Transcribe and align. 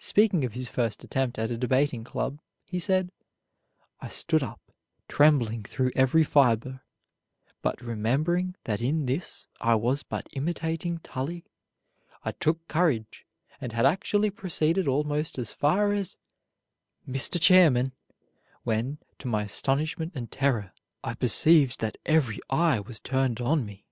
Speaking 0.00 0.44
of 0.44 0.52
his 0.52 0.68
first 0.68 1.02
attempt 1.02 1.38
at 1.38 1.50
a 1.50 1.56
debating 1.56 2.04
club, 2.04 2.40
he 2.62 2.78
said: 2.78 3.10
"I 4.02 4.08
stood 4.10 4.42
up, 4.42 4.60
trembling 5.08 5.62
through 5.62 5.92
every 5.96 6.24
fiber; 6.24 6.82
but 7.62 7.80
remembering 7.80 8.54
that 8.64 8.82
in 8.82 9.06
this 9.06 9.46
I 9.62 9.76
was 9.76 10.02
but 10.02 10.26
imitating 10.34 10.98
Tully, 10.98 11.46
I 12.22 12.32
took 12.32 12.68
courage 12.68 13.24
and 13.62 13.72
had 13.72 13.86
actually 13.86 14.28
proceeded 14.28 14.86
almost 14.88 15.38
as 15.38 15.52
far 15.52 15.94
as 15.94 16.18
'Mr. 17.08 17.40
Chairman,' 17.40 17.92
when, 18.64 18.98
to 19.20 19.26
my 19.26 19.44
astonishment 19.44 20.12
and 20.14 20.30
terror, 20.30 20.74
I 21.02 21.14
perceived 21.14 21.80
that 21.80 21.96
every 22.04 22.40
eye 22.50 22.80
was 22.80 23.00
turned 23.00 23.40
on 23.40 23.64
me. 23.64 23.86